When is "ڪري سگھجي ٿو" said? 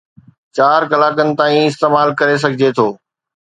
2.23-2.87